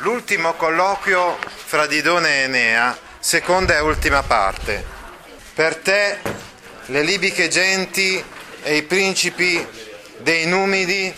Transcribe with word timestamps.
L'ultimo 0.00 0.54
colloquio 0.54 1.36
fra 1.48 1.86
Didone 1.86 2.28
e 2.28 2.42
Enea, 2.42 2.96
seconda 3.18 3.74
e 3.74 3.80
ultima 3.80 4.22
parte. 4.22 4.84
Per 5.52 5.76
te 5.78 6.18
le 6.86 7.02
libiche 7.02 7.48
genti 7.48 8.24
e 8.62 8.76
i 8.76 8.84
principi 8.84 9.66
dei 10.18 10.46
Numidi 10.46 11.12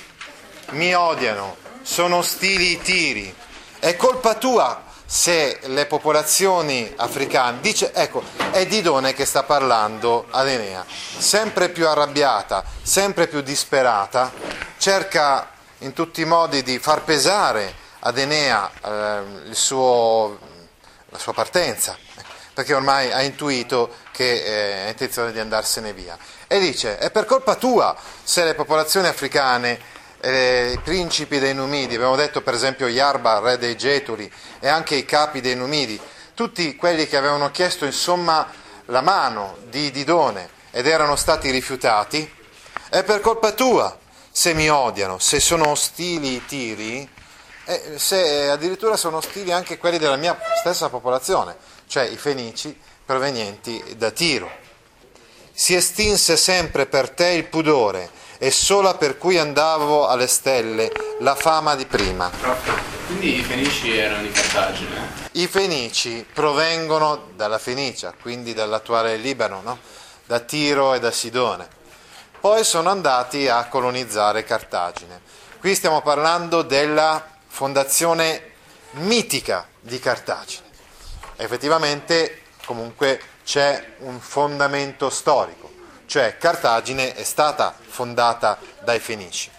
mi 0.70 0.95
odiano, 0.95 1.59
sono 1.83 2.17
ostili 2.17 2.70
i 2.70 2.81
tiri. 2.81 3.34
È 3.78 3.95
colpa 3.97 4.37
tua 4.37 4.83
se 5.05 5.59
le 5.65 5.84
popolazioni 5.84 6.91
africane, 6.97 7.61
dice, 7.61 7.92
ecco, 7.92 8.22
è 8.50 8.65
Didone 8.65 9.12
che 9.12 9.27
sta 9.27 9.42
parlando 9.42 10.27
ad 10.31 10.48
Enea, 10.48 10.87
sempre 10.89 11.69
più 11.69 11.87
arrabbiata, 11.87 12.65
sempre 12.81 13.27
più 13.27 13.42
disperata, 13.42 14.33
cerca 14.78 15.50
in 15.81 15.92
tutti 15.92 16.22
i 16.22 16.27
modi 16.27 16.62
di 16.62 16.78
far 16.78 17.03
pesare 17.03 17.89
ad 18.01 18.19
Enea 18.19 18.70
eh, 18.84 19.55
suo, 19.55 20.39
la 21.09 21.19
sua 21.19 21.33
partenza, 21.33 21.97
perché 22.53 22.75
ormai 22.75 23.12
ha 23.12 23.23
intuito 23.23 23.95
che 24.12 24.43
eh, 24.43 24.87
ha 24.87 24.89
intenzione 24.89 25.33
di 25.33 25.39
andarsene 25.39 25.93
via. 25.93 26.17
E 26.47 26.59
dice, 26.59 26.98
è 26.98 27.11
per 27.11 27.25
colpa 27.25 27.55
tua 27.55 27.97
se 28.23 28.45
le 28.45 28.55
popolazioni 28.55 29.06
africane, 29.06 29.78
eh, 30.21 30.73
i 30.75 30.78
principi 30.81 31.39
dei 31.39 31.55
Numidi, 31.55 31.95
abbiamo 31.95 32.17
detto 32.17 32.43
per 32.43 32.55
esempio 32.55 32.87
Yarba, 32.87 33.39
re 33.39 33.59
dei 33.59 33.77
Getuli, 33.77 34.31
e 34.59 34.69
anche 34.69 34.95
i 34.95 35.05
capi 35.05 35.41
dei 35.41 35.56
Numidi, 35.56 36.01
tutti 36.34 36.77
quelli 36.77 37.06
che 37.06 37.17
avevano 37.17 37.51
chiesto 37.51 37.84
insomma 37.84 38.47
la 38.87 39.01
mano 39.01 39.59
di 39.69 39.91
Didone 39.91 40.48
ed 40.71 40.87
erano 40.87 41.17
stati 41.17 41.51
rifiutati, 41.51 42.31
è 42.89 43.03
per 43.05 43.21
colpa 43.21 43.53
tua 43.53 43.97
se 44.31 44.55
mi 44.55 44.69
odiano, 44.69 45.19
se 45.19 45.41
sono 45.41 45.69
ostili 45.69 46.34
i 46.34 46.47
tiri, 46.47 47.09
e 47.70 47.98
se 48.00 48.50
addirittura 48.50 48.96
sono 48.96 49.18
ostili 49.18 49.52
anche 49.52 49.78
quelli 49.78 49.98
della 49.98 50.16
mia 50.16 50.36
stessa 50.58 50.88
popolazione, 50.88 51.56
cioè 51.86 52.02
i 52.02 52.16
fenici 52.16 52.76
provenienti 53.04 53.94
da 53.96 54.10
Tiro. 54.10 54.50
Si 55.52 55.76
estinse 55.76 56.36
sempre 56.36 56.86
per 56.86 57.10
te 57.10 57.28
il 57.28 57.44
pudore 57.44 58.10
e 58.38 58.50
sola 58.50 58.94
per 58.94 59.19
cui 59.19 59.38
andavo 59.38 60.09
alle 60.09 60.26
stelle 60.26 60.91
la 61.20 61.36
fama 61.36 61.76
di 61.76 61.86
prima. 61.86 62.28
Quindi 63.06 63.38
i 63.38 63.42
fenici 63.44 63.97
erano 63.97 64.22
di 64.22 64.32
Cartagine? 64.32 65.28
I 65.32 65.47
fenici 65.47 66.26
provengono 66.32 67.28
dalla 67.36 67.59
Fenicia, 67.59 68.12
quindi 68.20 68.53
dall'attuale 68.53 69.16
Libano, 69.16 69.60
no? 69.62 69.78
da 70.26 70.41
Tiro 70.41 70.94
e 70.94 70.98
da 70.98 71.12
Sidone. 71.12 71.69
Poi 72.41 72.64
sono 72.64 72.91
andati 72.91 73.47
a 73.47 73.66
colonizzare 73.66 74.42
Cartagine. 74.42 75.20
Qui 75.60 75.75
stiamo 75.76 76.00
parlando 76.00 76.62
della 76.62 77.38
fondazione 77.50 78.53
mitica 78.93 79.69
di 79.81 79.99
Cartagine. 79.99 80.69
Effettivamente 81.37 82.44
comunque 82.65 83.21
c'è 83.44 83.97
un 83.99 84.19
fondamento 84.21 85.11
storico, 85.11 85.71
cioè 86.06 86.39
Cartagine 86.39 87.15
è 87.15 87.25
stata 87.25 87.77
fondata 87.78 88.59
dai 88.83 89.00
Fenici, 89.00 89.50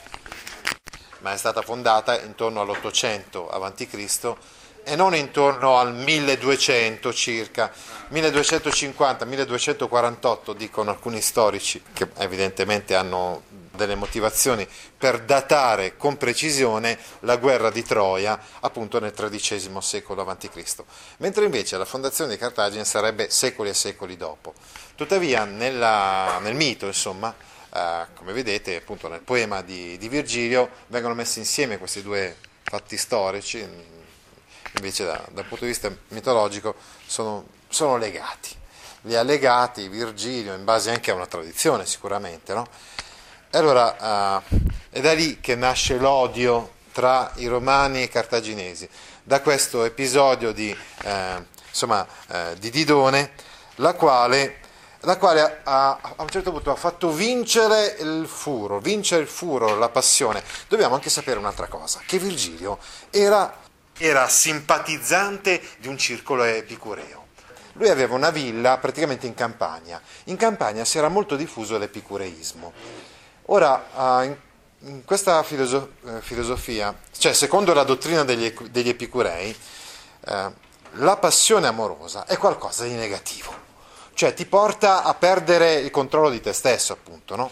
ma 1.19 1.34
è 1.34 1.38
stata 1.38 1.62
fondata 1.62 2.19
intorno 2.19 2.62
all'800 2.62 3.51
a.C. 3.51 4.34
e 4.84 4.96
non 4.96 5.13
intorno 5.13 5.78
al 5.78 5.94
1200 5.94 7.13
circa, 7.13 7.72
1250-1248 8.12 10.56
dicono 10.56 10.91
alcuni 10.91 11.19
storici 11.19 11.84
che 11.94 12.07
evidentemente 12.18 12.96
hanno 12.96 13.44
delle 13.71 13.95
motivazioni 13.95 14.67
per 14.97 15.21
datare 15.21 15.97
con 15.97 16.17
precisione 16.17 16.97
la 17.19 17.37
guerra 17.37 17.69
di 17.69 17.83
Troia 17.83 18.39
appunto 18.59 18.99
nel 18.99 19.13
XIII 19.13 19.81
secolo 19.81 20.21
a.C., 20.23 20.83
mentre 21.17 21.45
invece 21.45 21.77
la 21.77 21.85
fondazione 21.85 22.31
di 22.31 22.37
Cartagine 22.37 22.85
sarebbe 22.85 23.29
secoli 23.29 23.69
e 23.69 23.73
secoli 23.73 24.17
dopo. 24.17 24.53
Tuttavia 24.95 25.45
nella, 25.45 26.39
nel 26.39 26.55
mito, 26.55 26.85
insomma, 26.85 27.33
eh, 27.73 28.05
come 28.15 28.33
vedete 28.33 28.75
appunto 28.75 29.07
nel 29.07 29.21
poema 29.21 29.61
di, 29.61 29.97
di, 29.97 30.09
Virgilio 30.09 30.69
vengono 30.88 31.13
messi 31.13 31.39
insieme 31.39 31.77
questi 31.77 32.01
due 32.01 32.35
fatti 32.63 32.97
storici, 32.97 33.65
invece 34.75 35.05
da, 35.05 35.25
dal 35.31 35.45
punto 35.45 35.65
di 35.65 35.71
vista 35.71 35.91
mitologico 36.09 36.75
sono, 37.05 37.47
sono 37.69 37.97
legati 37.97 38.59
li 39.05 39.15
ha 39.15 39.23
legati 39.23 39.88
Virgilio 39.88 40.53
in 40.53 40.63
base 40.63 40.91
anche 40.91 41.11
a 41.11 41.15
una 41.15 41.25
tradizione 41.25 41.85
sicuramente, 41.85 42.53
no? 42.53 42.67
E 43.53 43.57
allora 43.57 44.39
uh, 44.50 44.57
è 44.89 45.01
da 45.01 45.12
lì 45.12 45.41
che 45.41 45.56
nasce 45.56 45.97
l'odio 45.97 46.75
tra 46.94 47.34
i 47.35 47.47
romani 47.47 48.00
e 48.00 48.03
i 48.03 48.07
cartaginesi, 48.07 48.88
da 49.23 49.41
questo 49.41 49.84
episodio 49.84 50.53
di, 50.53 50.73
eh, 51.03 51.45
insomma, 51.67 52.07
eh, 52.29 52.56
di 52.59 52.69
Didone, 52.69 53.31
la 53.75 53.94
quale, 53.94 54.59
la 55.01 55.17
quale 55.17 55.59
ha, 55.63 56.00
a 56.01 56.22
un 56.22 56.29
certo 56.29 56.51
punto 56.51 56.72
ha 56.72 56.75
fatto 56.75 57.12
vincere 57.12 57.97
il 58.00 58.25
furo, 58.25 58.79
vincere 58.79 59.22
il 59.23 59.28
furo, 59.28 59.75
la 59.75 59.89
passione. 59.89 60.41
Dobbiamo 60.69 60.95
anche 60.95 61.09
sapere 61.09 61.38
un'altra 61.38 61.68
cosa, 61.68 62.01
che 62.06 62.19
Virgilio 62.19 62.79
era, 63.09 63.53
era 63.97 64.29
simpatizzante 64.29 65.62
di 65.78 65.89
un 65.89 65.97
circolo 65.97 66.44
epicureo. 66.44 67.19
Lui 67.73 67.89
aveva 67.89 68.16
una 68.16 68.31
villa 68.31 68.78
praticamente 68.78 69.28
in 69.28 69.33
campagna. 69.33 70.01
In 70.25 70.38
campagna 70.38 70.85
si 70.85 70.97
era 70.97 71.09
molto 71.09 71.35
diffuso 71.35 71.78
l'epicureismo 71.78 72.73
Ora, 73.46 74.22
eh, 74.22 74.38
in 74.85 75.03
questa 75.06 75.44
eh, 75.44 76.22
filosofia, 76.22 76.96
cioè 77.18 77.34
secondo 77.34 77.74
la 77.74 77.84
dottrina 77.84 78.24
degli, 78.24 78.46
epicurei, 78.46 79.56
eh, 80.25 80.52
la 80.96 81.18
passione 81.18 81.68
amorosa 81.68 82.25
è 82.25 82.38
qualcosa 82.38 82.84
di 82.84 82.94
negativo, 82.94 83.53
cioè 84.13 84.34
ti 84.34 84.46
porta 84.46 85.03
a 85.03 85.13
perdere 85.13 85.75
il 85.75 85.91
controllo 85.91 86.30
di 86.30 86.41
te 86.41 86.53
stesso, 86.53 86.94
appunto. 86.94 87.35
No? 87.35 87.51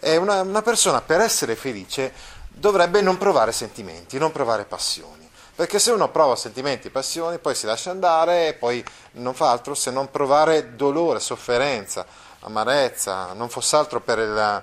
Una, 0.00 0.42
una 0.42 0.62
persona 0.62 1.00
per 1.00 1.20
essere 1.20 1.56
felice 1.56 2.12
dovrebbe 2.48 3.00
non 3.00 3.18
provare 3.18 3.52
sentimenti, 3.52 4.18
non 4.18 4.30
provare 4.30 4.64
passioni. 4.64 5.28
Perché 5.54 5.78
se 5.78 5.90
uno 5.90 6.10
prova 6.10 6.36
sentimenti, 6.36 6.90
passioni, 6.90 7.38
poi 7.38 7.54
si 7.54 7.64
lascia 7.64 7.90
andare 7.90 8.48
e 8.48 8.54
poi 8.54 8.84
non 9.12 9.32
fa 9.32 9.50
altro 9.50 9.74
se 9.74 9.90
non 9.90 10.10
provare 10.10 10.76
dolore, 10.76 11.18
sofferenza, 11.18 12.04
amarezza, 12.40 13.32
non 13.32 13.48
fosse 13.48 13.76
altro 13.76 14.00
per 14.00 14.18
il, 14.18 14.62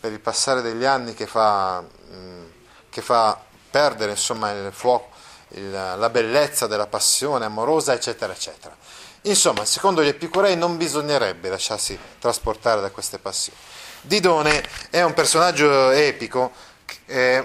per 0.00 0.12
il 0.12 0.20
passare 0.20 0.62
degli 0.62 0.84
anni 0.84 1.14
che 1.14 1.26
fa, 1.26 1.82
mm, 1.82 2.44
che 2.88 3.02
fa 3.02 3.38
perdere 3.70 4.12
insomma, 4.12 4.50
il 4.50 4.72
fuoco, 4.72 5.10
il, 5.50 5.70
la 5.70 6.08
bellezza 6.10 6.66
della 6.66 6.86
passione 6.86 7.44
amorosa, 7.44 7.92
eccetera, 7.92 8.32
eccetera. 8.32 8.74
Insomma, 9.22 9.64
secondo 9.66 10.02
gli 10.02 10.08
epicurei 10.08 10.56
non 10.56 10.76
bisognerebbe 10.76 11.50
lasciarsi 11.50 11.98
trasportare 12.18 12.80
da 12.80 12.90
queste 12.90 13.18
passioni. 13.18 13.58
Didone 14.02 14.66
è 14.88 15.02
un 15.02 15.12
personaggio 15.12 15.90
epico 15.90 16.50
è, 17.04 17.44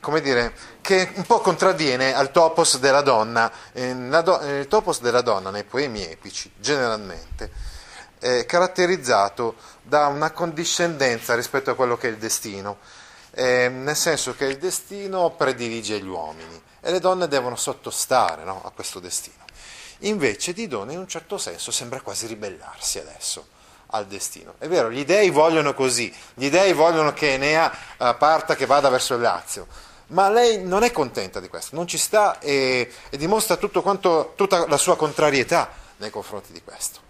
come 0.00 0.20
dire, 0.20 0.54
che 0.80 1.10
un 1.14 1.24
po' 1.24 1.40
contravviene 1.40 2.14
al 2.14 2.30
topos 2.30 2.78
della 2.78 3.02
donna. 3.02 3.50
Do, 3.72 4.40
il 4.42 4.66
topos 4.68 5.00
della 5.00 5.20
donna 5.20 5.50
nei 5.50 5.64
poemi 5.64 6.02
epici, 6.02 6.50
generalmente, 6.56 7.50
è 8.20 8.44
caratterizzato 8.44 9.56
da 9.82 10.06
una 10.06 10.30
condiscendenza 10.30 11.34
rispetto 11.34 11.70
a 11.70 11.74
quello 11.74 11.96
che 11.96 12.08
è 12.08 12.10
il 12.10 12.18
destino, 12.18 12.78
eh, 13.32 13.68
nel 13.68 13.96
senso 13.96 14.34
che 14.34 14.44
il 14.44 14.58
destino 14.58 15.30
predilige 15.30 15.98
gli 16.00 16.06
uomini 16.06 16.62
e 16.80 16.90
le 16.90 17.00
donne 17.00 17.28
devono 17.28 17.56
sottostare 17.56 18.44
no, 18.44 18.62
a 18.64 18.70
questo 18.70 19.00
destino. 19.00 19.44
Invece 20.00 20.52
Didone 20.52 20.92
in 20.92 20.98
un 20.98 21.08
certo 21.08 21.38
senso 21.38 21.70
sembra 21.70 22.00
quasi 22.00 22.26
ribellarsi 22.26 22.98
adesso 22.98 23.46
al 23.92 24.06
destino. 24.06 24.54
È 24.58 24.68
vero, 24.68 24.90
gli 24.90 25.04
dei 25.04 25.30
vogliono 25.30 25.74
così, 25.74 26.14
gli 26.34 26.48
dei 26.48 26.72
vogliono 26.72 27.12
che 27.12 27.34
Enea 27.34 27.70
uh, 27.98 28.16
parta, 28.16 28.54
che 28.54 28.66
vada 28.66 28.88
verso 28.88 29.14
il 29.14 29.20
Lazio, 29.20 29.66
ma 30.08 30.30
lei 30.30 30.62
non 30.62 30.82
è 30.82 30.90
contenta 30.90 31.40
di 31.40 31.48
questo, 31.48 31.74
non 31.76 31.86
ci 31.86 31.98
sta 31.98 32.38
e, 32.38 32.90
e 33.10 33.16
dimostra 33.16 33.56
quanto, 33.56 34.32
tutta 34.36 34.66
la 34.66 34.76
sua 34.76 34.96
contrarietà 34.96 35.70
nei 35.98 36.10
confronti 36.10 36.52
di 36.52 36.62
questo. 36.62 37.08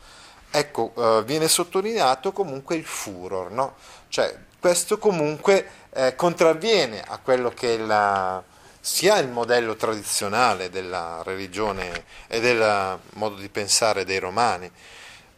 Ecco, 0.50 0.92
uh, 0.94 1.24
viene 1.24 1.48
sottolineato 1.48 2.32
comunque 2.32 2.76
il 2.76 2.84
furor, 2.84 3.50
no? 3.50 3.76
Cioè, 4.08 4.36
questo 4.58 4.98
comunque 4.98 5.66
eh, 5.92 6.14
contravviene 6.14 7.02
a 7.06 7.18
quello 7.18 7.50
che 7.50 7.74
è 7.74 7.78
la, 7.78 8.42
sia 8.80 9.16
il 9.18 9.28
modello 9.28 9.74
tradizionale 9.74 10.70
della 10.70 11.22
religione 11.24 12.04
e 12.26 12.40
del 12.40 12.98
modo 13.14 13.36
di 13.36 13.48
pensare 13.48 14.04
dei 14.04 14.18
romani, 14.18 14.70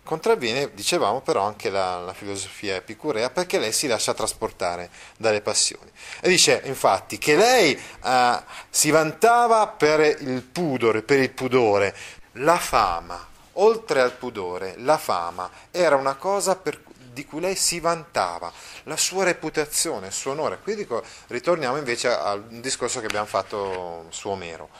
contravviene, 0.05 0.71
dicevamo, 0.75 1.21
però 1.21 1.45
anche 1.45 1.71
la, 1.71 1.99
la, 2.01 2.13
filosofia 2.13 2.77
epicurea 2.77 3.31
perché 3.31 3.59
lei 3.59 3.73
si 3.73 3.87
lascia 3.87 4.15
trasportare 4.15 4.91
dalle 5.17 5.41
passioni. 5.41 5.91
E 6.21 6.29
dice 6.29 6.61
infatti 6.65 7.19
che 7.19 7.37
lei 7.37 7.81
eh, 8.05 8.43
si 8.69 8.91
vantava 8.91 9.69
per 9.69 10.01
il 10.01 10.43
pudore, 10.43 11.03
per 11.03 11.21
il 11.21 11.31
pudore, 11.31 11.95
la 12.37 12.59
fama, 12.59 13.29
oltre 13.55 14.01
al 14.01 14.13
pudore, 14.13 14.75
la 14.79 14.99
fama 14.99 15.51
era 15.71 15.97
una 15.97 16.15
cosa 16.15 16.57
per, 16.57 16.81
di 17.13 17.25
cui 17.25 17.41
lei 17.41 17.57
si 17.57 17.81
vantava, 17.81 18.53
la 18.85 18.97
sua 18.97 19.25
reputazione, 19.25 20.09
il 20.09 20.13
suo 20.13 20.33
onore. 20.33 20.59
Qui 20.63 20.75
dico, 20.75 21.03
ritorniamo 21.29 21.77
invece 21.77 22.09
al 22.09 22.45
discorso 22.49 23.01
che 23.01 23.07
abbiamo 23.07 23.27
fatto 23.27 24.07
su 24.11 24.29
Omero, 24.29 24.71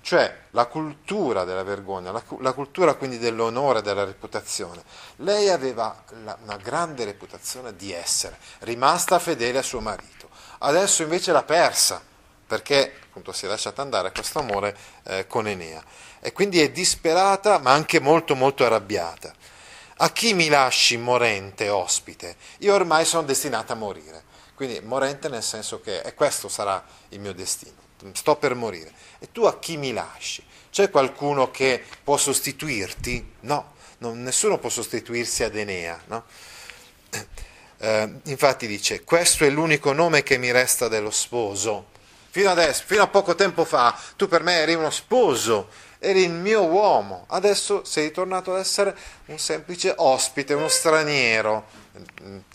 cioè 0.00 0.34
la 0.50 0.66
cultura 0.66 1.44
della 1.44 1.62
vergogna, 1.62 2.12
la, 2.12 2.22
la 2.40 2.52
cultura 2.52 2.94
quindi 2.94 3.18
dell'onore, 3.18 3.82
della 3.82 4.04
reputazione. 4.04 4.82
Lei 5.16 5.48
aveva 5.48 6.02
la, 6.24 6.36
una 6.42 6.56
grande 6.56 7.04
reputazione 7.04 7.74
di 7.76 7.92
essere 7.92 8.38
rimasta 8.60 9.18
fedele 9.18 9.58
a 9.58 9.62
suo 9.62 9.80
marito, 9.80 10.28
adesso 10.58 11.02
invece 11.02 11.32
l'ha 11.32 11.42
persa 11.42 12.02
perché 12.46 12.92
appunto 13.02 13.32
si 13.32 13.46
è 13.46 13.48
lasciata 13.48 13.82
andare 13.82 14.08
a 14.08 14.12
questo 14.12 14.38
amore 14.38 14.76
eh, 15.04 15.26
con 15.26 15.48
Enea 15.48 15.82
e 16.26 16.32
quindi 16.32 16.60
è 16.60 16.72
disperata 16.72 17.60
ma 17.60 17.70
anche 17.70 18.00
molto 18.00 18.34
molto 18.34 18.64
arrabbiata. 18.64 19.32
A 19.98 20.10
chi 20.10 20.34
mi 20.34 20.48
lasci 20.48 20.96
morente 20.96 21.68
ospite? 21.68 22.34
Io 22.58 22.74
ormai 22.74 23.04
sono 23.04 23.22
destinata 23.22 23.74
a 23.74 23.76
morire. 23.76 24.24
Quindi 24.56 24.80
morente 24.80 25.28
nel 25.28 25.44
senso 25.44 25.80
che 25.80 26.00
e 26.00 26.14
questo 26.14 26.48
sarà 26.48 26.84
il 27.10 27.20
mio 27.20 27.32
destino. 27.32 27.76
Sto 28.12 28.34
per 28.34 28.56
morire. 28.56 28.92
E 29.20 29.30
tu 29.30 29.44
a 29.44 29.56
chi 29.60 29.76
mi 29.76 29.92
lasci? 29.92 30.44
C'è 30.68 30.90
qualcuno 30.90 31.52
che 31.52 31.84
può 32.02 32.16
sostituirti? 32.16 33.34
No, 33.42 33.74
non, 33.98 34.20
nessuno 34.20 34.58
può 34.58 34.68
sostituirsi 34.68 35.44
ad 35.44 35.54
Enea. 35.54 36.02
No? 36.06 36.24
Eh, 37.78 38.14
infatti 38.24 38.66
dice, 38.66 39.04
questo 39.04 39.44
è 39.44 39.48
l'unico 39.48 39.92
nome 39.92 40.24
che 40.24 40.38
mi 40.38 40.50
resta 40.50 40.88
dello 40.88 41.12
sposo. 41.12 41.94
Fino 42.30 42.50
adesso, 42.50 42.82
fino 42.84 43.02
a 43.02 43.06
poco 43.06 43.36
tempo 43.36 43.64
fa, 43.64 43.96
tu 44.16 44.26
per 44.26 44.42
me 44.42 44.54
eri 44.54 44.74
uno 44.74 44.90
sposo 44.90 45.85
eri 46.06 46.22
il 46.22 46.30
mio 46.30 46.62
uomo, 46.62 47.24
adesso 47.28 47.84
sei 47.84 48.12
tornato 48.12 48.54
ad 48.54 48.60
essere 48.60 48.96
un 49.26 49.38
semplice 49.38 49.92
ospite, 49.96 50.54
uno 50.54 50.68
straniero, 50.68 51.66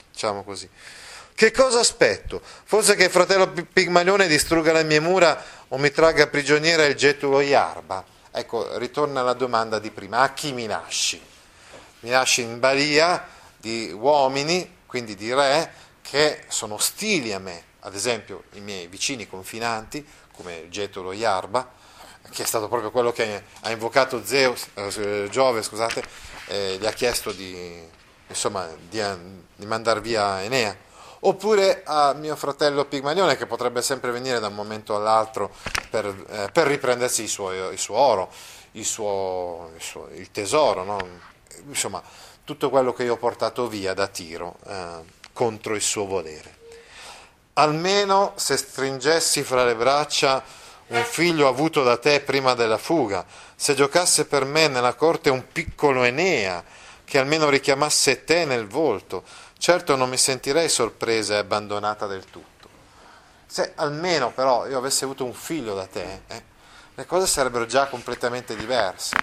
diciamo 0.09 0.43
così. 0.43 0.69
Che 1.33 1.51
cosa 1.51 1.79
aspetto? 1.79 2.41
Forse 2.41 2.95
che 2.95 3.05
il 3.05 3.09
fratello 3.09 3.51
Pigmalione 3.51 4.27
distrugga 4.27 4.71
le 4.71 4.83
mie 4.83 4.99
mura 4.99 5.43
o 5.69 5.77
mi 5.77 5.91
tragga 5.91 6.27
prigioniera 6.27 6.85
il 6.85 6.95
getulo 6.95 7.41
Iarba? 7.41 8.05
Ecco, 8.31 8.77
ritorna 8.77 9.19
alla 9.19 9.33
domanda 9.33 9.79
di 9.79 9.91
prima, 9.91 10.19
a 10.19 10.33
chi 10.33 10.53
mi 10.53 10.65
lasci? 10.65 11.21
Mi 12.01 12.09
lasci 12.09 12.41
in 12.41 12.59
balia 12.59 13.27
di 13.57 13.91
uomini, 13.91 14.77
quindi 14.85 15.15
di 15.15 15.33
re, 15.33 15.73
che 16.01 16.43
sono 16.47 16.75
ostili 16.75 17.33
a 17.33 17.39
me, 17.39 17.63
ad 17.81 17.95
esempio 17.95 18.43
i 18.53 18.61
miei 18.61 18.87
vicini 18.87 19.27
confinanti, 19.27 20.05
come 20.33 20.57
il 20.57 20.69
getulo 20.69 21.11
Iarba, 21.11 21.79
che 22.31 22.43
è 22.43 22.45
stato 22.45 22.67
proprio 22.67 22.91
quello 22.91 23.11
che 23.11 23.43
ha 23.61 23.71
invocato 23.71 24.25
Zeus, 24.25 24.67
eh, 24.73 25.27
Giove, 25.29 25.61
scusate, 25.61 26.03
eh, 26.47 26.77
gli 26.79 26.85
ha 26.85 26.91
chiesto 26.91 27.31
di, 27.31 27.79
insomma, 28.27 28.67
di, 28.89 29.01
di 29.55 29.65
mandare 29.65 30.01
via 30.01 30.41
Enea. 30.41 30.75
Oppure 31.23 31.83
a 31.85 32.13
mio 32.13 32.35
fratello 32.35 32.85
Pigmalione 32.85 33.37
che 33.37 33.45
potrebbe 33.45 33.83
sempre 33.83 34.09
venire 34.09 34.39
da 34.39 34.47
un 34.47 34.55
momento 34.55 34.95
all'altro 34.95 35.53
per, 35.91 36.07
eh, 36.07 36.49
per 36.51 36.65
riprendersi 36.65 37.21
il 37.23 37.29
suo, 37.29 37.69
il 37.69 37.77
suo 37.77 37.95
oro, 37.95 38.31
il, 38.71 38.85
suo, 38.85 39.69
il, 39.75 39.81
suo, 39.81 40.07
il 40.13 40.31
tesoro, 40.31 40.83
no? 40.83 40.97
insomma 41.67 42.01
tutto 42.43 42.71
quello 42.71 42.91
che 42.91 43.03
io 43.03 43.13
ho 43.13 43.17
portato 43.17 43.67
via 43.67 43.93
da 43.93 44.07
Tiro 44.07 44.55
eh, 44.65 45.03
contro 45.31 45.75
il 45.75 45.81
suo 45.81 46.05
volere. 46.05 46.57
Almeno 47.53 48.33
se 48.35 48.57
stringessi 48.57 49.43
fra 49.43 49.63
le 49.63 49.75
braccia 49.75 50.43
un 50.91 51.03
figlio 51.05 51.47
avuto 51.47 51.83
da 51.83 51.97
te 51.97 52.19
prima 52.19 52.53
della 52.53 52.77
fuga, 52.77 53.25
se 53.55 53.75
giocasse 53.75 54.25
per 54.25 54.43
me 54.43 54.67
nella 54.67 54.93
corte 54.93 55.29
un 55.29 55.45
piccolo 55.49 56.03
Enea, 56.03 56.63
che 57.05 57.17
almeno 57.17 57.47
richiamasse 57.49 58.25
te 58.25 58.43
nel 58.43 58.67
volto, 58.67 59.23
certo 59.57 59.95
non 59.95 60.09
mi 60.09 60.17
sentirei 60.17 60.67
sorpresa 60.67 61.35
e 61.35 61.37
abbandonata 61.37 62.07
del 62.07 62.25
tutto. 62.25 62.49
Se 63.45 63.71
almeno 63.75 64.31
però 64.31 64.67
io 64.67 64.77
avessi 64.77 65.05
avuto 65.05 65.23
un 65.23 65.33
figlio 65.33 65.75
da 65.75 65.85
te, 65.85 66.21
eh, 66.27 66.43
le 66.93 67.05
cose 67.05 67.25
sarebbero 67.25 67.65
già 67.65 67.87
completamente 67.87 68.55
diverse. 68.55 69.15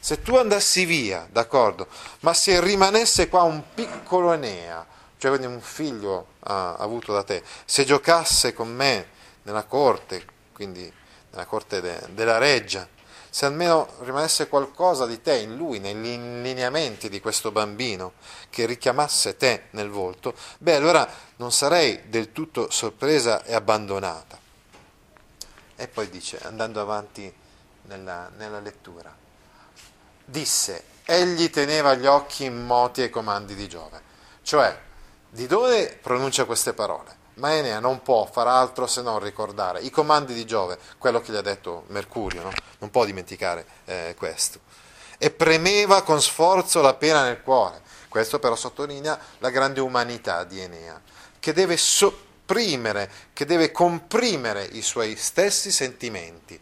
Se 0.00 0.22
tu 0.22 0.34
andassi 0.34 0.84
via, 0.84 1.28
d'accordo, 1.30 1.86
ma 2.20 2.34
se 2.34 2.60
rimanesse 2.60 3.28
qua 3.28 3.42
un 3.42 3.62
piccolo 3.74 4.32
Enea, 4.32 4.84
cioè 5.18 5.30
quindi 5.30 5.46
un 5.46 5.60
figlio 5.60 6.26
ah, 6.40 6.74
avuto 6.74 7.12
da 7.12 7.22
te, 7.22 7.44
se 7.64 7.84
giocasse 7.84 8.52
con 8.52 8.74
me 8.74 9.06
nella 9.42 9.62
corte, 9.62 10.24
quindi 10.52 10.92
nella 11.32 11.46
corte 11.46 11.80
de, 11.80 12.00
della 12.12 12.38
reggia, 12.38 12.88
se 13.28 13.46
almeno 13.46 13.88
rimanesse 14.00 14.46
qualcosa 14.46 15.06
di 15.06 15.22
te 15.22 15.36
in 15.36 15.56
lui, 15.56 15.78
negli 15.78 16.14
lineamenti 16.42 17.08
di 17.08 17.18
questo 17.18 17.50
bambino, 17.50 18.12
che 18.50 18.66
richiamasse 18.66 19.38
te 19.38 19.68
nel 19.70 19.88
volto, 19.88 20.34
beh 20.58 20.74
allora 20.76 21.08
non 21.36 21.50
sarei 21.50 22.10
del 22.10 22.30
tutto 22.32 22.70
sorpresa 22.70 23.42
e 23.44 23.54
abbandonata. 23.54 24.38
E 25.76 25.88
poi 25.88 26.10
dice, 26.10 26.38
andando 26.42 26.80
avanti 26.82 27.32
nella, 27.84 28.30
nella 28.36 28.60
lettura, 28.60 29.16
disse, 30.24 30.84
egli 31.04 31.48
teneva 31.48 31.94
gli 31.94 32.06
occhi 32.06 32.44
immoti 32.44 33.00
ai 33.00 33.10
comandi 33.10 33.54
di 33.54 33.66
Giove, 33.66 34.00
cioè 34.42 34.78
di 35.30 35.46
dove 35.46 35.98
pronuncia 36.02 36.44
queste 36.44 36.74
parole? 36.74 37.21
Ma 37.34 37.54
Enea 37.54 37.80
non 37.80 38.02
può 38.02 38.26
far 38.26 38.46
altro 38.46 38.86
se 38.86 39.00
non 39.00 39.18
ricordare 39.18 39.80
i 39.80 39.90
comandi 39.90 40.34
di 40.34 40.44
Giove, 40.44 40.78
quello 40.98 41.20
che 41.20 41.32
gli 41.32 41.36
ha 41.36 41.42
detto 41.42 41.84
Mercurio, 41.88 42.42
no? 42.42 42.52
non 42.78 42.90
può 42.90 43.04
dimenticare 43.04 43.64
eh, 43.86 44.14
questo. 44.18 44.60
E 45.16 45.30
premeva 45.30 46.02
con 46.02 46.20
sforzo 46.20 46.80
la 46.82 46.94
pena 46.94 47.22
nel 47.22 47.42
cuore. 47.42 47.80
Questo 48.08 48.38
però 48.38 48.54
sottolinea 48.54 49.18
la 49.38 49.48
grande 49.48 49.80
umanità 49.80 50.44
di 50.44 50.60
Enea, 50.60 51.00
che 51.40 51.54
deve 51.54 51.78
sopprimere, 51.78 53.10
che 53.32 53.46
deve 53.46 53.72
comprimere 53.72 54.64
i 54.64 54.82
suoi 54.82 55.16
stessi 55.16 55.70
sentimenti. 55.72 56.60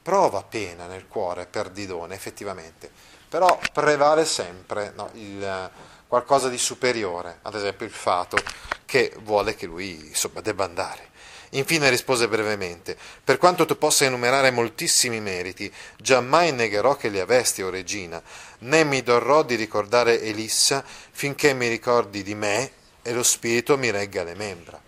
Prova 0.00 0.42
pena 0.42 0.86
nel 0.86 1.06
cuore 1.06 1.44
per 1.44 1.68
Didone, 1.68 2.14
effettivamente, 2.14 2.90
però 3.28 3.58
prevale 3.72 4.24
sempre 4.24 4.92
no, 4.94 5.10
il 5.12 5.70
qualcosa 6.08 6.48
di 6.48 6.58
superiore, 6.58 7.38
ad 7.42 7.54
esempio 7.54 7.86
il 7.86 7.92
fato 7.92 8.36
che 8.84 9.12
vuole 9.20 9.54
che 9.54 9.66
lui 9.66 10.08
insomma, 10.08 10.40
debba 10.40 10.64
andare. 10.64 11.14
Infine 11.50 11.88
rispose 11.88 12.28
brevemente, 12.28 12.96
per 13.22 13.38
quanto 13.38 13.66
tu 13.66 13.78
possa 13.78 14.04
enumerare 14.04 14.50
moltissimi 14.50 15.20
meriti, 15.20 15.72
giammai 15.96 16.52
negherò 16.52 16.96
che 16.96 17.08
li 17.08 17.20
avesti, 17.20 17.62
o 17.62 17.70
regina, 17.70 18.20
né 18.58 18.84
mi 18.84 19.02
dorrò 19.02 19.42
di 19.42 19.54
ricordare 19.54 20.20
Elissa 20.20 20.84
finché 20.84 21.54
mi 21.54 21.68
ricordi 21.68 22.22
di 22.22 22.34
me 22.34 22.70
e 23.02 23.12
lo 23.12 23.22
spirito 23.22 23.78
mi 23.78 23.90
regga 23.90 24.24
le 24.24 24.34
membra. 24.34 24.80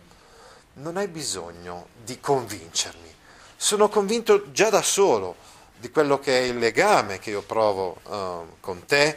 Non 0.74 0.96
hai 0.96 1.08
bisogno 1.08 1.88
di 2.04 2.20
convincermi, 2.20 3.14
sono 3.56 3.88
convinto 3.88 4.50
già 4.52 4.68
da 4.68 4.82
solo 4.82 5.36
di 5.76 5.90
quello 5.90 6.18
che 6.18 6.38
è 6.38 6.42
il 6.42 6.58
legame 6.58 7.18
che 7.18 7.30
io 7.30 7.42
provo 7.42 8.00
uh, 8.02 8.56
con 8.60 8.84
te 8.84 9.16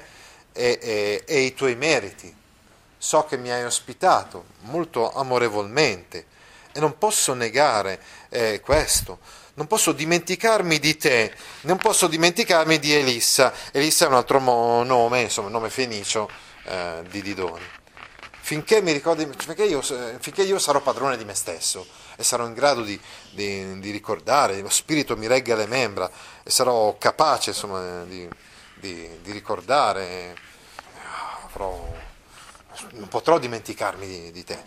e, 0.53 0.79
e, 0.81 1.23
e 1.25 1.39
i 1.41 1.53
tuoi 1.53 1.75
meriti. 1.75 2.33
So 2.97 3.25
che 3.25 3.37
mi 3.37 3.51
hai 3.51 3.63
ospitato 3.63 4.45
molto 4.61 5.11
amorevolmente 5.11 6.25
e 6.71 6.79
non 6.79 6.97
posso 6.97 7.33
negare 7.33 7.99
eh, 8.29 8.61
questo. 8.61 9.19
Non 9.53 9.67
posso 9.67 9.91
dimenticarmi 9.91 10.79
di 10.79 10.95
te, 10.97 11.33
non 11.61 11.77
posso 11.77 12.07
dimenticarmi 12.07 12.79
di 12.79 12.93
Elissa. 12.93 13.53
Elissa 13.71 14.05
è 14.05 14.07
un 14.07 14.13
altro 14.13 14.39
mo- 14.39 14.83
nome, 14.83 15.21
insomma, 15.21 15.49
nome 15.49 15.69
fenicio 15.69 16.29
eh, 16.63 17.03
di 17.09 17.21
Didoni. 17.21 17.65
finché, 18.39 18.81
mi 18.81 18.91
ricordi, 18.91 19.27
finché, 19.37 19.63
io, 19.63 19.81
finché 19.81 20.43
io 20.43 20.57
sarò 20.59 20.79
padrone 20.81 21.17
di 21.17 21.25
me 21.25 21.35
stesso 21.35 21.85
e 22.15 22.23
sarò 22.23 22.45
in 22.45 22.53
grado 22.53 22.81
di, 22.81 22.99
di, 23.31 23.79
di, 23.79 23.91
ricordare, 23.91 24.59
lo 24.61 24.69
spirito 24.69 25.17
mi 25.17 25.27
regga 25.27 25.55
le 25.55 25.67
membra 25.67 26.09
e 26.43 26.49
sarò 26.49 26.97
capace 26.97 27.51
insomma, 27.51 28.03
di, 28.03 28.27
di, 28.81 29.31
ricordare, 29.31 30.35
avrò, 31.45 31.93
non 32.91 33.07
potrò 33.07 33.39
dimenticarmi 33.39 34.31
di, 34.31 34.43
te 34.43 34.61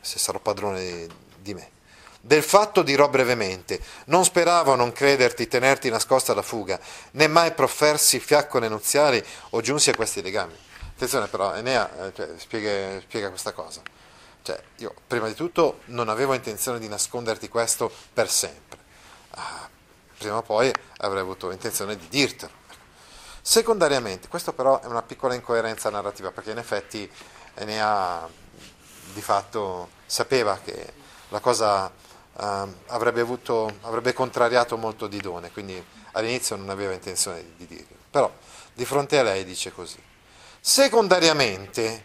se 0.00 0.18
sarò 0.18 0.38
padrone 0.38 1.06
di 1.36 1.52
me. 1.52 1.78
Del 2.22 2.42
fatto 2.42 2.82
dirò 2.82 3.08
brevemente, 3.08 3.80
non 4.06 4.24
speravo 4.24 4.74
non 4.74 4.92
crederti 4.92 5.48
tenerti 5.48 5.88
nascosta 5.88 6.34
la 6.34 6.42
fuga, 6.42 6.78
né 7.12 7.26
mai 7.26 7.52
proffersi 7.52 8.20
fiaccole 8.20 8.68
nuziali 8.68 9.22
o 9.50 9.60
giunsi 9.60 9.90
a 9.90 9.94
questi 9.94 10.20
legami. 10.20 10.54
Attenzione 10.94 11.28
però, 11.28 11.54
Enea 11.54 12.08
eh, 12.08 12.12
cioè, 12.14 12.28
spiega, 12.36 13.00
spiega, 13.00 13.30
questa 13.30 13.52
cosa. 13.52 13.80
Cioè, 14.42 14.62
io 14.76 14.94
prima 15.06 15.28
di 15.28 15.34
tutto 15.34 15.80
non 15.86 16.10
avevo 16.10 16.34
intenzione 16.34 16.78
di 16.78 16.88
nasconderti 16.88 17.48
questo 17.48 17.90
per 18.12 18.30
sempre. 18.30 18.78
Ah, 19.30 19.68
prima 20.18 20.36
o 20.36 20.42
poi 20.42 20.70
avrei 20.98 21.22
avuto 21.22 21.50
intenzione 21.50 21.96
di 21.96 22.06
dirtelo. 22.08 22.59
Secondariamente, 23.42 24.28
questo 24.28 24.52
però 24.52 24.80
è 24.80 24.86
una 24.86 25.02
piccola 25.02 25.34
incoerenza 25.34 25.90
narrativa, 25.90 26.30
perché 26.30 26.50
in 26.50 26.58
effetti 26.58 27.10
Enea 27.54 28.28
di 29.12 29.22
fatto 29.22 29.90
sapeva 30.06 30.58
che 30.62 30.92
la 31.28 31.40
cosa 31.40 31.86
uh, 31.86 32.42
avrebbe, 32.86 33.20
avuto, 33.20 33.72
avrebbe, 33.82 34.12
contrariato 34.12 34.76
molto 34.76 35.06
Didone, 35.06 35.50
quindi 35.50 35.82
all'inizio 36.12 36.56
non 36.56 36.70
aveva 36.70 36.92
intenzione 36.92 37.42
di, 37.42 37.66
di 37.66 37.76
dirlo. 37.76 37.96
Però 38.10 38.30
di 38.72 38.84
fronte 38.84 39.18
a 39.18 39.22
lei 39.22 39.44
dice 39.44 39.72
così. 39.72 40.02
Secondariamente, 40.60 42.04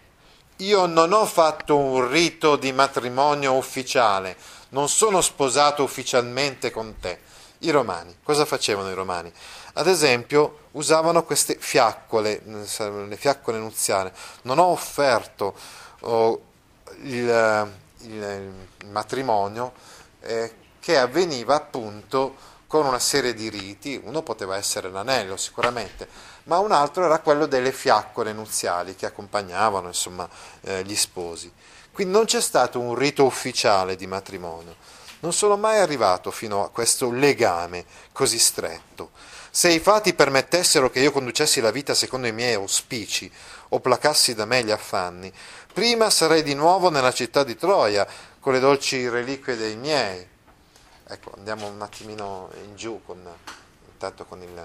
io 0.57 0.85
non 0.85 1.11
ho 1.11 1.25
fatto 1.25 1.77
un 1.77 2.09
rito 2.09 2.55
di 2.55 2.71
matrimonio 2.71 3.53
ufficiale, 3.53 4.37
non 4.69 4.87
sono 4.87 5.21
sposato 5.21 5.83
ufficialmente 5.83 6.71
con 6.71 6.97
te. 6.99 7.19
I 7.59 7.71
romani, 7.71 8.17
cosa 8.23 8.45
facevano 8.45 8.89
i 8.89 8.93
romani? 8.93 9.31
Ad 9.77 9.87
esempio, 9.87 10.59
usavano 10.71 11.23
queste 11.23 11.57
fiaccole, 11.59 12.41
le 12.45 13.17
fiaccole 13.17 13.57
nuziali. 13.57 14.09
Non 14.43 14.57
ho 14.57 14.67
offerto 14.67 15.53
oh, 16.01 16.41
il, 17.01 17.71
il, 17.99 18.53
il 18.79 18.87
matrimonio 18.87 19.73
eh, 20.21 20.53
che 20.79 20.97
avveniva 20.97 21.55
appunto 21.55 22.53
con 22.67 22.85
una 22.85 22.99
serie 22.99 23.33
di 23.33 23.49
riti, 23.49 23.99
uno 24.03 24.21
poteva 24.21 24.55
essere 24.55 24.89
l'anello 24.89 25.37
sicuramente, 25.37 26.07
ma 26.43 26.59
un 26.59 26.71
altro 26.71 27.05
era 27.05 27.19
quello 27.19 27.45
delle 27.45 27.71
fiaccole 27.71 28.33
nuziali 28.33 28.95
che 28.95 29.05
accompagnavano 29.05 29.87
insomma, 29.87 30.27
eh, 30.61 30.83
gli 30.83 30.95
sposi. 30.95 31.51
Quindi 31.91 32.13
non 32.13 32.25
c'è 32.25 32.41
stato 32.41 32.79
un 32.79 32.95
rito 32.95 33.25
ufficiale 33.25 33.95
di 33.95 34.07
matrimonio, 34.07 34.75
non 35.19 35.33
sono 35.33 35.57
mai 35.57 35.79
arrivato 35.79 36.31
fino 36.31 36.63
a 36.63 36.69
questo 36.69 37.11
legame 37.11 37.85
così 38.11 38.39
stretto. 38.39 39.11
Se 39.55 39.69
i 39.69 39.79
fatti 39.79 40.13
permettessero 40.13 40.89
che 40.89 40.99
io 40.99 41.13
conducessi 41.13 41.61
la 41.61 41.71
vita 41.71 41.93
secondo 41.93 42.27
i 42.27 42.33
miei 42.33 42.55
auspici 42.55 43.31
o 43.69 43.79
placassi 43.79 44.35
da 44.35 44.43
me 44.43 44.65
gli 44.65 44.69
affanni, 44.69 45.31
prima 45.71 46.09
sarei 46.09 46.43
di 46.43 46.53
nuovo 46.53 46.89
nella 46.89 47.13
città 47.13 47.45
di 47.45 47.55
Troia, 47.55 48.05
con 48.41 48.51
le 48.51 48.59
dolci 48.59 49.07
reliquie 49.07 49.55
dei 49.55 49.77
miei. 49.77 50.27
Ecco, 51.07 51.31
andiamo 51.37 51.67
un 51.67 51.81
attimino 51.81 52.49
in 52.65 52.75
giù 52.75 53.01
con, 53.05 53.25
intanto 53.93 54.25
con 54.25 54.41
il, 54.41 54.61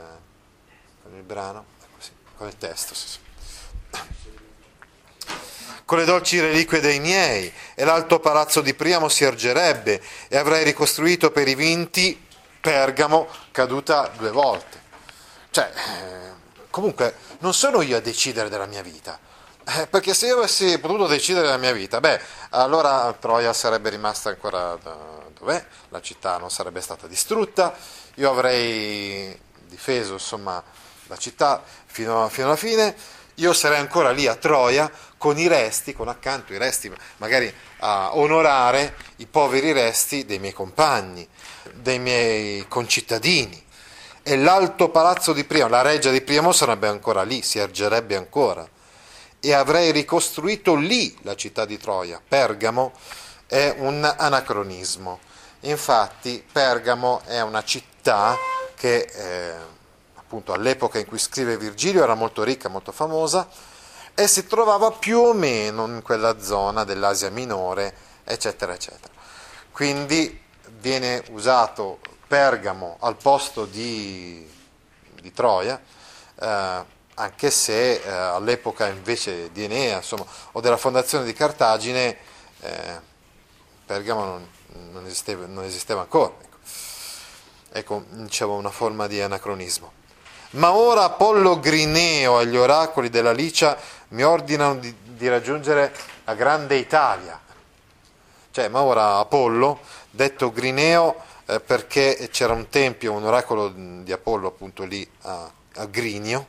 con 1.05 1.15
il 1.15 1.23
brano, 1.23 1.67
ecco 1.81 2.01
sì, 2.01 2.11
con 2.37 2.49
il 2.49 2.59
testo. 2.59 2.93
Sì, 2.93 3.07
sì. 3.07 3.19
Con 5.85 5.99
le 5.99 6.05
dolci 6.05 6.41
reliquie 6.41 6.81
dei 6.81 6.99
miei, 6.99 7.53
e 7.77 7.85
l'alto 7.85 8.19
palazzo 8.19 8.61
di 8.61 8.75
Priamo 8.75 9.09
si 9.09 9.23
ergerebbe, 9.23 10.03
e 10.27 10.37
avrei 10.37 10.65
ricostruito 10.65 11.31
per 11.31 11.47
i 11.47 11.55
vinti 11.55 12.27
Pergamo 12.61 13.29
caduta 13.51 14.11
due 14.17 14.31
volte. 14.31 14.81
Cioè, 15.51 15.73
eh, 15.75 16.33
comunque, 16.71 17.15
non 17.39 17.55
sono 17.55 17.81
io 17.83 17.97
a 17.97 18.01
decidere 18.01 18.49
della 18.49 18.67
mia 18.67 18.83
vita. 18.83 19.19
Eh, 19.67 19.87
perché 19.87 20.15
se 20.15 20.27
io 20.27 20.39
avessi 20.39 20.79
potuto 20.79 21.07
decidere 21.07 21.47
la 21.47 21.57
mia 21.57 21.73
vita, 21.73 22.01
beh, 22.01 22.21
allora 22.51 23.15
Troia 23.19 23.53
sarebbe 23.53 23.91
rimasta 23.91 24.31
ancora 24.31 24.77
dov'è, 25.39 25.65
la 25.91 26.01
città 26.01 26.39
non 26.39 26.51
sarebbe 26.51 26.81
stata 26.81 27.07
distrutta, 27.07 27.75
io 28.15 28.31
avrei 28.31 29.39
difeso 29.67 30.15
insomma 30.15 30.63
la 31.07 31.17
città 31.17 31.63
fino, 31.87 32.29
fino 32.29 32.47
alla 32.47 32.57
fine, 32.57 32.95
io 33.37 33.53
sarei 33.53 33.79
ancora 33.79 34.11
lì 34.11 34.27
a 34.27 34.35
Troia 34.35 34.91
con 35.17 35.39
i 35.39 35.47
resti, 35.47 35.95
con 35.95 36.09
accanto 36.09 36.53
i 36.53 36.59
resti, 36.59 36.93
magari 37.19 37.53
a 37.79 38.17
onorare 38.17 38.97
i 39.21 39.27
poveri 39.27 39.73
resti 39.73 40.25
dei 40.25 40.39
miei 40.39 40.53
compagni, 40.53 41.27
dei 41.75 41.99
miei 41.99 42.67
concittadini. 42.69 43.63
E 44.23 44.37
l'alto 44.37 44.89
palazzo 44.89 45.33
di 45.33 45.45
Priamo, 45.45 45.71
la 45.71 45.83
reggia 45.83 46.11
di 46.11 46.21
Priamo 46.23 46.53
sarebbe 46.53 46.89
ancora 46.89 47.23
lì, 47.23 47.43
si 47.43 47.59
ergerebbe 47.59 48.17
ancora 48.17 48.67
e 49.41 49.53
avrei 49.55 49.93
ricostruito 49.93 50.75
lì 50.75 51.17
la 51.23 51.35
città 51.35 51.65
di 51.65 51.79
Troia. 51.79 52.21
Pergamo 52.27 52.93
è 53.47 53.75
un 53.79 54.05
anacronismo. 54.05 55.21
Infatti 55.61 56.45
Pergamo 56.51 57.23
è 57.27 57.41
una 57.41 57.63
città 57.63 58.37
che 58.75 59.09
eh, 59.13 59.55
appunto 60.15 60.53
all'epoca 60.53 60.99
in 60.99 61.07
cui 61.07 61.19
scrive 61.19 61.59
Virgilio 61.59 62.03
era 62.03 62.15
molto 62.15 62.43
ricca, 62.43 62.69
molto 62.69 62.93
famosa 62.93 63.49
e 64.15 64.27
si 64.27 64.47
trovava 64.47 64.91
più 64.93 65.19
o 65.19 65.33
meno 65.33 65.87
in 65.87 66.03
quella 66.03 66.41
zona 66.41 66.85
dell'Asia 66.85 67.31
minore, 67.31 68.09
eccetera, 68.33 68.73
eccetera. 68.73 69.13
Quindi 69.73 70.41
viene 70.79 71.23
usato 71.31 71.99
Pergamo 72.27 72.97
al 73.01 73.17
posto 73.17 73.65
di, 73.65 74.49
di 75.21 75.33
Troia. 75.33 75.81
Eh, 76.39 76.99
anche 77.15 77.51
se 77.51 77.95
eh, 77.95 78.09
all'epoca 78.09 78.87
invece 78.87 79.51
di 79.53 79.65
Enea 79.65 79.97
insomma, 79.97 80.25
o 80.53 80.61
della 80.61 80.79
fondazione 80.79 81.25
di 81.25 81.35
Cartagine 81.35 82.17
eh, 82.61 83.09
Pergamo 83.85 84.25
non, 84.25 84.49
non, 84.93 85.07
esisteva, 85.07 85.47
non, 85.47 85.65
esisteva, 85.65 86.03
ancora. 86.03 86.33
Ecco. 86.41 86.57
ecco, 87.73 88.05
dicevo 88.11 88.55
una 88.55 88.71
forma 88.71 89.09
di 89.09 89.21
anacronismo. 89.21 89.93
Ma 90.51 90.73
ora 90.73 91.03
Apollo 91.03 91.59
Grineo 91.59 92.39
e 92.39 92.47
gli 92.47 92.57
oracoli 92.57 93.09
della 93.09 93.33
Licia 93.33 93.77
mi 94.11 94.23
ordinano 94.23 94.77
di, 94.77 94.95
di 95.03 95.29
raggiungere 95.29 95.93
la 96.25 96.35
grande 96.35 96.77
Italia. 96.77 97.40
Cioè, 98.51 98.69
ma 98.69 98.83
ora 98.83 99.19
Apollo, 99.19 99.81
detto 100.11 100.51
Grineo, 100.51 101.17
eh, 101.47 101.61
perché 101.61 102.29
c'era 102.33 102.53
un 102.53 102.69
tempio, 102.69 103.13
un 103.13 103.25
oracolo 103.25 103.69
di 103.69 104.13
Apollo 104.13 104.49
appunto 104.49 104.85
lì 104.85 105.09
a, 105.23 105.51
a 105.75 105.85
Grinio, 105.87 106.47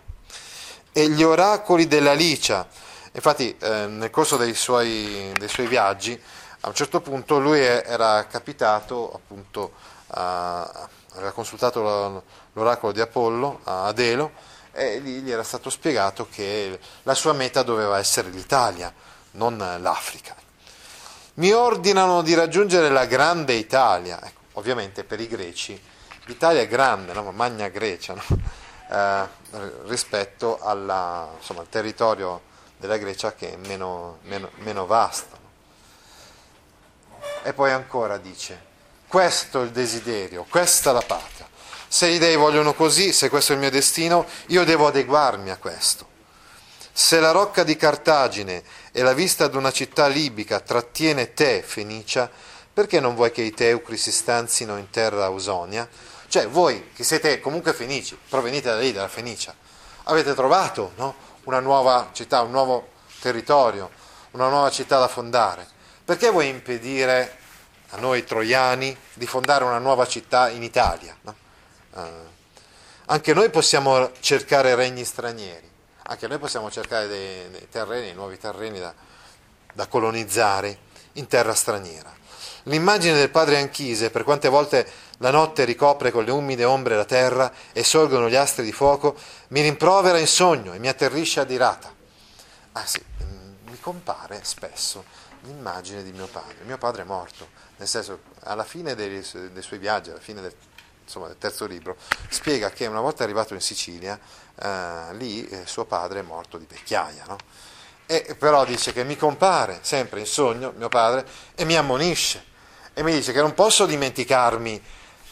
e 0.91 1.09
gli 1.09 1.23
oracoli 1.23 1.87
della 1.87 2.13
Licia. 2.13 2.67
Infatti 3.13 3.55
eh, 3.57 3.85
nel 3.87 4.09
corso 4.09 4.37
dei 4.37 4.53
suoi, 4.53 5.31
dei 5.37 5.47
suoi, 5.47 5.67
viaggi 5.67 6.19
a 6.61 6.67
un 6.67 6.75
certo 6.75 7.01
punto 7.01 7.39
lui 7.39 7.59
era 7.59 8.25
capitato 8.27 9.11
appunto 9.13 9.71
a, 10.07 10.87
aveva 11.13 11.31
consultato 11.31 12.23
l'oracolo 12.53 12.91
di 12.91 13.01
Apollo 13.01 13.61
ad 13.63 13.97
Elo 13.99 14.31
e 14.71 14.99
lì 14.99 15.21
gli 15.21 15.31
era 15.31 15.43
stato 15.43 15.69
spiegato 15.69 16.27
che 16.31 16.79
la 17.03 17.13
sua 17.15 17.33
meta 17.33 17.63
doveva 17.63 17.97
essere 17.97 18.29
l'Italia, 18.29 18.93
non 19.31 19.57
l'Africa. 19.57 20.40
Mi 21.41 21.53
ordinano 21.53 22.21
di 22.21 22.35
raggiungere 22.35 22.89
la 22.89 23.05
grande 23.05 23.53
Italia, 23.53 24.23
ecco, 24.23 24.41
ovviamente 24.53 25.03
per 25.03 25.19
i 25.19 25.27
greci 25.27 25.81
l'Italia 26.25 26.61
è 26.61 26.67
grande, 26.67 27.13
no? 27.13 27.31
Magna 27.31 27.67
Grecia, 27.67 28.13
no? 28.13 28.21
eh, 28.91 29.27
rispetto 29.85 30.59
alla, 30.61 31.29
insomma, 31.35 31.61
al 31.61 31.69
territorio 31.69 32.41
della 32.77 32.97
Grecia 32.97 33.33
che 33.33 33.53
è 33.53 33.57
meno, 33.57 34.19
meno, 34.25 34.51
meno 34.57 34.85
vasto. 34.85 35.35
E 37.41 37.53
poi 37.53 37.71
ancora 37.71 38.19
dice, 38.19 38.63
questo 39.07 39.61
è 39.61 39.63
il 39.63 39.71
desiderio, 39.71 40.45
questa 40.47 40.91
è 40.91 40.93
la 40.93 41.01
patria. 41.01 41.49
Se 41.87 42.07
gli 42.07 42.19
dei 42.19 42.35
vogliono 42.35 42.75
così, 42.75 43.11
se 43.11 43.29
questo 43.29 43.53
è 43.53 43.55
il 43.55 43.61
mio 43.61 43.71
destino, 43.71 44.27
io 44.49 44.63
devo 44.63 44.85
adeguarmi 44.85 45.49
a 45.49 45.57
questo. 45.57 46.05
Se 47.01 47.19
la 47.19 47.31
rocca 47.31 47.63
di 47.63 47.75
Cartagine 47.75 48.61
e 48.91 49.01
la 49.01 49.13
vista 49.13 49.45
ad 49.45 49.55
una 49.55 49.71
città 49.71 50.05
libica 50.05 50.59
trattiene 50.59 51.33
te, 51.33 51.63
Fenicia, 51.63 52.29
perché 52.71 52.99
non 52.99 53.15
vuoi 53.15 53.31
che 53.31 53.41
i 53.41 53.51
teucri 53.51 53.97
si 53.97 54.11
stanzino 54.11 54.77
in 54.77 54.91
terra 54.91 55.25
ausonia? 55.25 55.89
Cioè 56.27 56.47
voi 56.47 56.91
che 56.93 57.03
siete 57.03 57.39
comunque 57.39 57.73
fenici, 57.73 58.15
provenite 58.29 58.69
da 58.69 58.77
lì, 58.77 58.93
dalla 58.93 59.07
Fenicia, 59.07 59.53
avete 60.03 60.35
trovato 60.35 60.91
no? 60.97 61.15
una 61.45 61.59
nuova 61.59 62.11
città, 62.13 62.41
un 62.41 62.51
nuovo 62.51 62.89
territorio, 63.19 63.89
una 64.31 64.47
nuova 64.47 64.69
città 64.69 64.99
da 64.99 65.07
fondare. 65.07 65.67
Perché 66.05 66.29
vuoi 66.29 66.49
impedire 66.49 67.39
a 67.89 67.97
noi 67.97 68.23
troiani 68.23 68.95
di 69.13 69.25
fondare 69.25 69.63
una 69.63 69.79
nuova 69.79 70.05
città 70.05 70.49
in 70.49 70.61
Italia? 70.61 71.17
No? 71.21 71.35
Uh, 71.93 72.01
anche 73.07 73.33
noi 73.33 73.49
possiamo 73.49 74.11
cercare 74.19 74.75
regni 74.75 75.03
stranieri, 75.03 75.69
anche 76.11 76.27
noi 76.27 76.39
possiamo 76.39 76.69
cercare 76.69 77.07
dei, 77.07 77.49
dei 77.49 77.69
terreni, 77.69 78.11
nuovi 78.11 78.37
terreni 78.37 78.79
da, 78.79 78.93
da 79.73 79.87
colonizzare 79.87 80.77
in 81.13 81.27
terra 81.27 81.53
straniera. 81.53 82.13
L'immagine 82.63 83.15
del 83.15 83.29
padre 83.29 83.57
Anchise, 83.57 84.09
per 84.09 84.25
quante 84.25 84.49
volte 84.49 84.85
la 85.19 85.31
notte 85.31 85.63
ricopre 85.63 86.11
con 86.11 86.25
le 86.25 86.31
umide 86.31 86.65
ombre 86.65 86.97
la 86.97 87.05
terra 87.05 87.51
e 87.71 87.85
sorgono 87.85 88.29
gli 88.29 88.35
astri 88.35 88.65
di 88.65 88.73
fuoco, 88.73 89.15
mi 89.49 89.61
rimprovera 89.61 90.17
in 90.17 90.27
sogno 90.27 90.73
e 90.73 90.79
mi 90.79 90.89
atterrisce 90.89 91.39
adirata. 91.39 91.93
Ah 92.73 92.85
sì, 92.85 93.01
mm, 93.23 93.69
mi 93.69 93.79
compare 93.79 94.41
spesso 94.43 95.05
l'immagine 95.43 96.03
di 96.03 96.11
mio 96.11 96.27
padre. 96.27 96.57
Mio 96.65 96.77
padre 96.77 97.03
è 97.03 97.05
morto, 97.05 97.47
nel 97.77 97.87
senso, 97.87 98.19
alla 98.41 98.65
fine 98.65 98.95
dei, 98.95 99.25
dei 99.31 99.61
suoi 99.61 99.79
viaggi, 99.79 100.09
alla 100.09 100.19
fine 100.19 100.41
del, 100.41 100.53
insomma, 101.03 101.27
del, 101.27 101.37
terzo 101.37 101.65
libro, 101.65 101.95
spiega 102.29 102.69
che 102.69 102.85
una 102.85 103.01
volta 103.01 103.23
arrivato 103.23 103.53
in 103.53 103.61
Sicilia, 103.61 104.19
eh, 104.61 105.13
lì 105.15 105.47
eh, 105.47 105.65
suo 105.65 105.85
padre 105.85 106.19
è 106.19 106.23
morto 106.23 106.57
di 106.57 106.65
vecchiaia, 106.69 107.23
no? 107.27 107.37
E 108.05 108.35
però 108.37 108.65
dice 108.65 108.93
che 108.93 109.03
mi 109.03 109.15
compare 109.15 109.79
sempre 109.81 110.19
in 110.19 110.25
sogno 110.25 110.73
mio 110.75 110.89
padre 110.89 111.25
e 111.55 111.63
mi 111.63 111.75
ammonisce 111.77 112.43
e 112.93 113.03
mi 113.03 113.13
dice 113.13 113.31
che 113.31 113.39
non 113.39 113.53
posso 113.53 113.85
dimenticarmi 113.85 114.81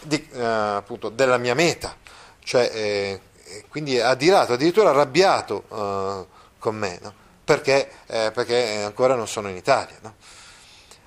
di, 0.02 0.30
eh, 0.32 0.42
appunto, 0.42 1.10
della 1.10 1.38
mia 1.38 1.54
meta, 1.54 1.96
cioè, 2.44 2.72
eh, 2.74 3.22
quindi 3.68 3.98
è 3.98 4.02
adirato, 4.02 4.54
addirittura 4.54 4.90
arrabbiato 4.90 5.66
eh, 5.72 6.26
con 6.58 6.76
me, 6.76 7.00
no? 7.02 7.14
perché, 7.44 7.90
perché, 8.06 8.84
ancora 8.84 9.16
non 9.16 9.28
sono 9.28 9.50
in 9.50 9.56
Italia. 9.56 9.96
No? 10.02 10.14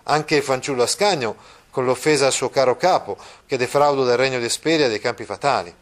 Anche 0.04 0.34
il 0.34 0.42
fanciullo 0.42 0.82
Ascagno, 0.82 1.36
con 1.70 1.84
l'offesa 1.84 2.26
al 2.26 2.32
suo 2.32 2.50
caro 2.50 2.76
capo, 2.76 3.16
che 3.46 3.56
defraudo 3.56 4.04
del 4.04 4.16
regno 4.16 4.40
di 4.40 4.44
Esperia 4.44 4.86
e 4.86 4.88
dei 4.88 4.98
campi 4.98 5.24
fatali. 5.24 5.72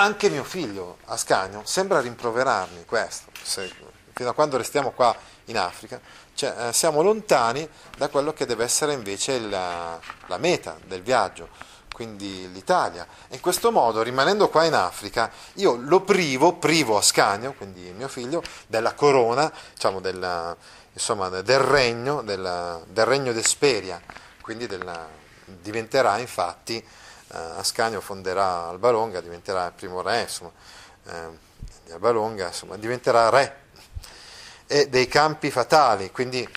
Anche 0.00 0.30
mio 0.30 0.44
figlio 0.44 0.96
Ascagno 1.04 1.60
sembra 1.66 2.00
rimproverarmi 2.00 2.86
questo, 2.86 3.30
se, 3.42 3.70
fino 4.14 4.30
a 4.30 4.32
quando 4.32 4.56
restiamo 4.56 4.92
qua 4.92 5.14
in 5.44 5.58
Africa, 5.58 6.00
cioè, 6.32 6.68
eh, 6.68 6.72
siamo 6.72 7.02
lontani 7.02 7.68
da 7.98 8.08
quello 8.08 8.32
che 8.32 8.46
deve 8.46 8.64
essere 8.64 8.94
invece 8.94 9.38
la, 9.40 10.00
la 10.28 10.38
meta 10.38 10.78
del 10.86 11.02
viaggio, 11.02 11.50
quindi 11.92 12.50
l'Italia. 12.50 13.06
In 13.28 13.40
questo 13.40 13.70
modo, 13.70 14.00
rimanendo 14.00 14.48
qua 14.48 14.64
in 14.64 14.72
Africa, 14.72 15.30
io 15.56 15.76
lo 15.76 16.00
privo, 16.00 16.54
privo 16.54 16.96
Ascanio, 16.96 17.52
quindi 17.52 17.92
mio 17.94 18.08
figlio, 18.08 18.42
della 18.68 18.94
corona, 18.94 19.52
diciamo 19.74 20.00
della, 20.00 20.56
insomma, 20.94 21.28
del 21.28 21.58
regno, 21.58 22.22
della, 22.22 22.80
del 22.86 23.04
regno 23.04 23.32
d'Esperia, 23.34 24.00
quindi 24.40 24.66
della, 24.66 25.06
diventerà 25.44 26.16
infatti, 26.16 26.82
Ascanio 27.32 28.00
fonderà 28.00 28.68
Alba 28.68 28.90
Longa, 28.90 29.20
diventerà 29.20 29.66
il 29.66 29.72
primo 29.72 30.02
re, 30.02 30.22
insomma, 30.22 30.50
eh, 31.06 31.28
di 31.84 31.92
Alba 31.92 32.10
Longa, 32.10 32.48
insomma, 32.48 32.76
diventerà 32.76 33.28
re 33.28 33.68
e 34.66 34.88
dei 34.88 35.08
campi 35.08 35.50
fatali, 35.50 36.12
quindi 36.12 36.48